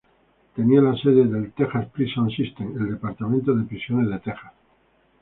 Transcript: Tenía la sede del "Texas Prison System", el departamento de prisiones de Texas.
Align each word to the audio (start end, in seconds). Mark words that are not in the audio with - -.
Tenía 0.55 0.81
la 0.81 0.97
sede 0.97 1.25
del 1.27 1.51
"Texas 1.53 1.87
Prison 1.91 2.27
System", 2.31 2.75
el 2.75 2.89
departamento 2.89 3.53
de 3.53 3.65
prisiones 3.67 4.09
de 4.09 4.17
Texas. 4.17 4.53